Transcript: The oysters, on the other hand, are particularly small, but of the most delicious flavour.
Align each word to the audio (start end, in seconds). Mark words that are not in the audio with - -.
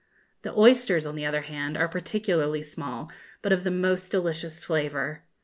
The 0.41 0.51
oysters, 0.57 1.05
on 1.05 1.13
the 1.15 1.27
other 1.27 1.41
hand, 1.43 1.77
are 1.77 1.87
particularly 1.87 2.63
small, 2.63 3.11
but 3.43 3.51
of 3.51 3.63
the 3.63 3.69
most 3.69 4.09
delicious 4.11 4.63
flavour. 4.63 5.21